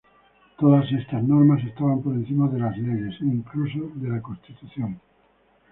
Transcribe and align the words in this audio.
Todas 0.57 0.91
estas 0.91 1.21
normas 1.23 1.63
estaban 1.63 2.01
por 2.01 2.15
encima 2.15 2.49
de 2.49 2.57
las 2.57 2.75
leyes 2.75 3.21
e, 3.21 3.25
incluso, 3.25 3.91
de 3.93 4.09
la 4.09 4.19
Constitución. 4.19 4.99